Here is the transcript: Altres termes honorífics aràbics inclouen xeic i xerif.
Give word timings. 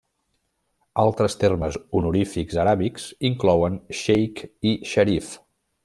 Altres 1.01 1.35
termes 1.43 1.77
honorífics 1.99 2.57
aràbics 2.65 3.05
inclouen 3.31 3.79
xeic 4.03 4.43
i 4.73 4.73
xerif. 4.95 5.31